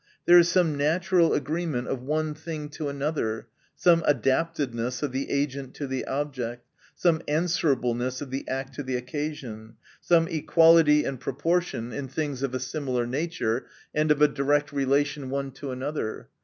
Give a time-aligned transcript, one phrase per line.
[0.25, 5.75] There is some natural agreement of one thing to another; some adaptedness of the agent
[5.75, 11.19] to the object; some answera bleness of the act to the occasion; some equality and
[11.19, 16.29] proportion in things of a similar nature, and of a direct relation one to another.